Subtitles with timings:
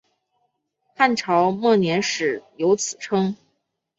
[0.95, 3.37] 汉朝末年始有此称。